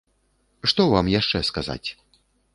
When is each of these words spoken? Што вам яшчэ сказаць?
Што 0.71 0.87
вам 0.95 1.13
яшчэ 1.19 1.43
сказаць? 1.51 1.89